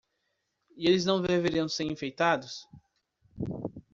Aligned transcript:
E 0.75 0.87
eles 0.87 1.05
não 1.05 1.21
deveriam 1.21 1.69
ser 1.69 1.83
enfeitados? 1.83 2.67